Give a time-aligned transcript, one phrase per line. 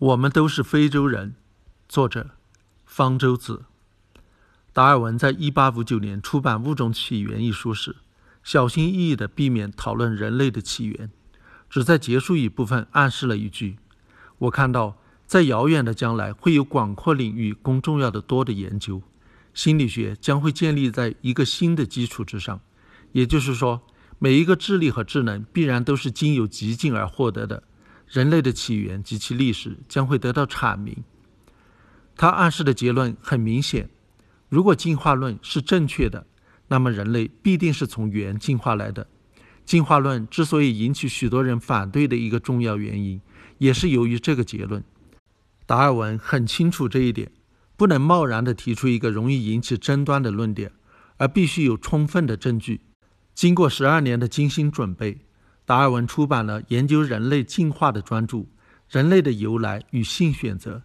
[0.00, 1.34] 我们都是非洲人。
[1.86, 2.30] 作者：
[2.86, 3.64] 方舟子。
[4.72, 7.96] 达尔文在1859年出版《物种起源》一书时，
[8.42, 11.10] 小心翼翼地避免讨论人类的起源，
[11.68, 13.76] 只在结束一部分暗示了一句
[14.38, 19.02] ：“我看到，在遥远的将来，会有广阔领域供重要的多的研究。
[19.52, 22.58] 心理学将会建立在一个新的基础之上，
[23.12, 23.82] 也就是说，
[24.18, 27.64] 每一个智力和智能必然都是经由极境而获得的。”
[28.10, 31.04] 人类的起源及其历史将会得到阐明。
[32.16, 33.88] 他暗示的结论很明显：
[34.48, 36.26] 如果进化论是正确的，
[36.66, 39.06] 那么人类必定是从猿进化来的。
[39.64, 43.20] 进化论之所以引起许多人反对的一个重要原因，
[43.58, 44.82] 也是由于这个结论。
[45.64, 47.30] 达尔文很清楚这一点，
[47.76, 50.72] 不能贸然地提出一个容易引起争端的论点，
[51.18, 52.80] 而必须有充分的证据。
[53.32, 55.18] 经过十二年的精心准备。
[55.70, 58.38] 达尔文出版了研究人类进化的专著
[58.88, 60.78] 《人类的由来与性选择》。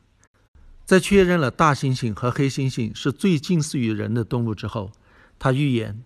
[0.85, 4.91] 在确认了大猩猩和黑猩猩是最近似于人的动物之后，
[5.39, 6.03] 他预言：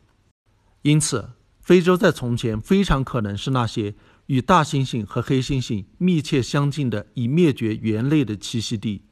[0.84, 1.32] 因此，
[1.62, 3.96] 非洲在从前非常可能是那些
[4.28, 9.04] 与大猩猩和黑猩猩密切相近的已灭绝猿类的栖息地。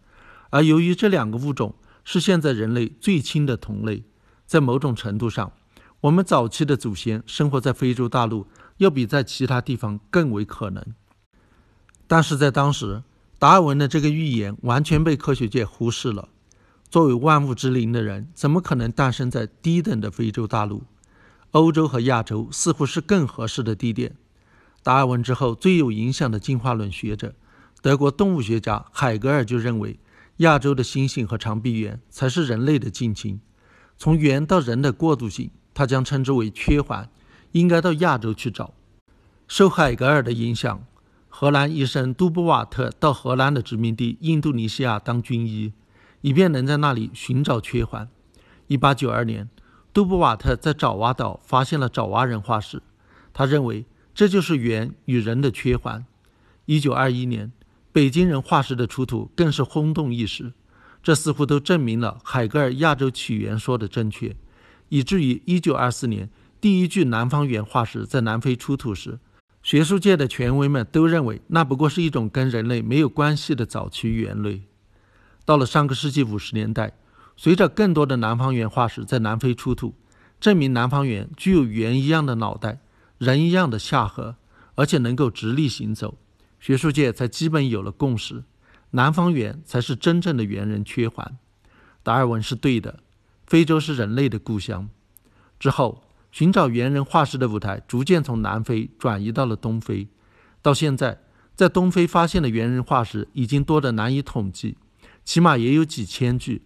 [0.50, 4.06] 而由于这两个物种是现在人类最亲的同类，
[4.46, 5.52] 在某种程度上，
[6.00, 8.48] 我们早期的祖先生活在非洲大陆。
[8.78, 10.84] 要比在其他地方更为可能，
[12.08, 13.04] 但是在当时，
[13.40, 16.30] 达尔文的这个预言完全被科学界忽视了。
[16.90, 20.84] 作为万物之灵的人，怎么可能诞生在低等的非洲大陆？
[21.52, 24.16] 欧洲和亚洲似乎是更合适的地点。
[24.84, 27.34] 达尔文之后最有影响的进化论学者，
[27.82, 30.00] 德国动物学家海格尔就认为，
[30.38, 33.40] 亚洲的猩猩和长臂猿才是人类的近亲。
[33.98, 37.10] 从猿到人的过渡性，他将称之为缺环。
[37.52, 38.74] 应该到亚洲去找。
[39.48, 40.86] 受海格尔的影响，
[41.30, 45.72] 荷兰医生杜布瓦特到荷兰的殖民地印度尼西亚当军医，
[46.22, 48.10] 以便能在那里寻找缺环。
[48.68, 49.50] 1892年，
[49.94, 52.82] 杜布瓦特在爪哇岛发现了爪哇人化石，
[53.34, 56.06] 他认为这就是猿与人的缺环。
[56.66, 57.52] 1921年，
[57.94, 60.52] 北京人化石的出土更是轰动一时，
[61.02, 64.36] 这似乎都证明了海格尔亚洲起源说的正确，
[64.90, 66.30] 以至于1924年。
[66.60, 69.20] 第一具南方猿化石在南非出土时，
[69.62, 74.64] 学术界的权威们都认为那不过是一种跟人类没有关系的早期猿类。
[75.46, 76.94] 到了上个世纪五十年代，
[77.36, 79.94] 随着更多的南方猿化石在南非出土，
[80.40, 82.80] 证明南方猿具有猿一样的脑袋、
[83.20, 84.36] 人一样的下颌，
[84.74, 86.18] 而且能够直立行走，
[86.60, 88.44] 学术界才基本有了共识：
[88.92, 91.38] 南方猿才是真正的猿人缺环。
[92.02, 93.02] 达尔文是对的，
[93.46, 94.90] 非洲是人类的故乡。
[95.60, 96.02] 之后。
[96.38, 100.08] 寻找猿人化石的舞台逐渐从南非转移到了东非，
[100.62, 101.20] 到现在，
[101.56, 104.78] 在东非发现的猿人化石已经多得难以统计，
[105.26, 106.62] 起码也有几千具，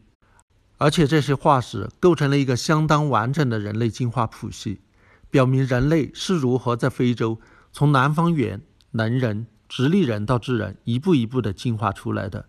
[0.77, 4.81] 而且这些化石构成了一个相当完整的人类进化谱系，
[5.29, 7.39] 表明人类是如何在非洲
[7.71, 8.61] 从南方猿、
[8.91, 12.47] 能人、直立人到智人一步一步地进化出来的。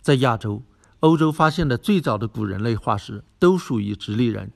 [0.00, 0.64] 在亚洲、
[0.98, 4.50] 欧洲发现的最早的古人类化石都属于直立人。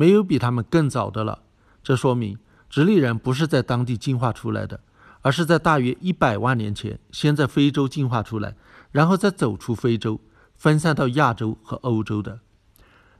[0.00, 1.42] 没有比他们更早的了，
[1.82, 2.38] 这说明
[2.70, 4.80] 直立人不是在当地进化出来的，
[5.20, 8.56] 而是在大约一百万年前先在非洲进化出来，
[8.92, 10.18] 然后再走出非洲，
[10.54, 12.40] 分散到亚洲和欧洲的。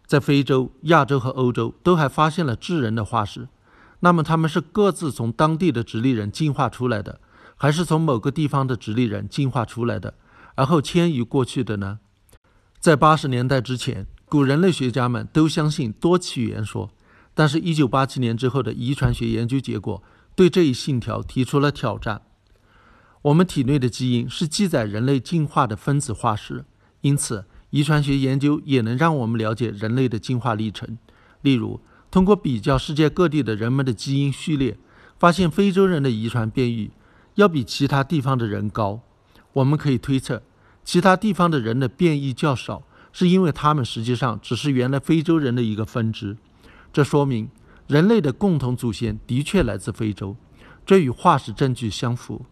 [0.06, 3.46] 在非洲、亚洲和欧洲都还发现了智人的化石，
[3.98, 7.20] 那么他们是各自从当地的直立人进化出来的，
[7.56, 10.14] 还是从某个地方的直立人进化出来的，
[10.54, 11.98] 而后迁移过去的呢？
[12.78, 14.06] 在八十年代之前。
[14.30, 16.88] 古人类学家们都相信多起源说，
[17.34, 20.00] 但是1987年之后的遗传学研究结果
[20.36, 22.22] 对这一信条提出了挑战。
[23.22, 26.64] 我们体内的基因是记载人类进化的分子化石，
[27.00, 30.96] 因此遗传学研究也能让我们了解人类的进化历程。
[31.42, 34.78] 例如，通过比较世界各地的人们的基因序列，
[35.18, 36.92] 发现非洲人的遗传变异
[37.34, 39.00] 要比其他地方的人高。
[39.54, 40.44] 我们可以推测，
[40.84, 42.84] 其他地方的人的变异较少。
[43.12, 46.36] 是因为他们实际上只是原来非洲人的一个分支，
[46.92, 47.48] 这说明
[47.86, 50.36] 人类的共同祖先的确来自非洲，
[50.86, 52.46] 这与化石证据相符。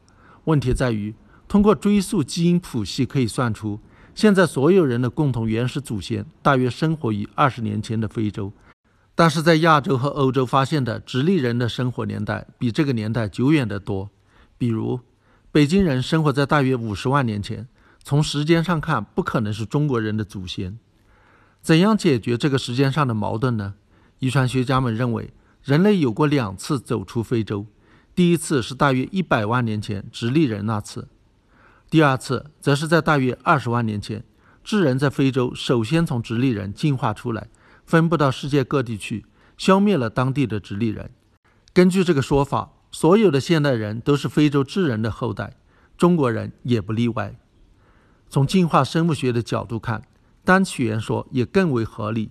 [0.45, 1.15] 问题在于，
[1.47, 3.79] 通过追溯基因谱系可以算出，
[4.15, 8.53] 现在所有人的共同原始祖先大约生活于二十年前的非洲，
[9.15, 14.11] 但是在亚洲和欧洲发现的直立人的生活年代比这个年代久远得多。
[14.57, 14.99] 比如，
[15.53, 17.69] 北京人生活在大约五十万年前。
[18.03, 20.79] 从时间上看，不可能是中国人的祖先。
[21.61, 23.75] 怎样解决这个时间上的矛盾呢？
[24.21, 27.67] 遗传学家们认为，人类有过两次走出非洲，
[28.15, 31.09] 第一次是大约一百万年前直立人那次。
[31.91, 34.25] 第二次则是在大约二十万年前，
[34.65, 37.49] 智人在非洲首先从直立人进化出来，
[37.85, 41.11] 分布到世界各地去，消灭了当地的直立人。
[41.73, 45.57] 根据这个说法，所有的现代人都是非洲智人的后代，
[45.97, 47.39] 中国人也不例外。
[48.31, 50.03] 从进化生物学的角度看，
[50.45, 52.31] 单起源说也更为合理。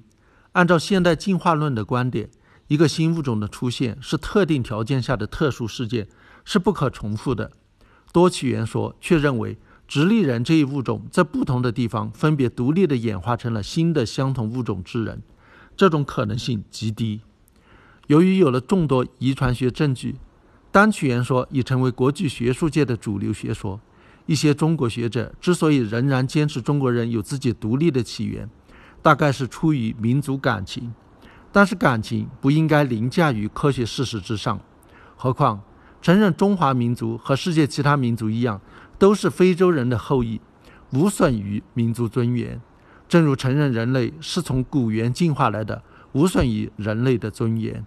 [0.51, 2.29] 按照现代进化论的观点，
[2.67, 6.07] 一个新物种的出现是特定条件下的特殊事件，
[6.45, 7.51] 是不可重复的。
[8.11, 9.57] 多起源说却认为，
[9.87, 15.21] 直立人这一物种在不同的地方分别独立地演化成了新的相同物种之人，
[15.75, 17.21] 这种可能性极低。
[18.07, 20.15] 由于有了众多遗传学证据，
[20.71, 23.79] 单起源说已成为国际学术界的主流学说。
[24.27, 28.47] 一些中国学者之所以仍然坚持中国人有自己独立的起源，
[29.01, 30.93] 大概是出于民族感情，
[31.51, 34.59] 但是感情不应该凌驾于科学事实之上。
[35.15, 35.61] 何况
[36.01, 38.61] 承认中华民族和世界其他民族一样，
[38.99, 40.39] 都是非洲人的后裔，
[40.91, 42.61] 无损于民族尊严。
[43.07, 45.81] 正如承认人类是从古猿进化来的，
[46.11, 47.85] 无损于人类的尊严。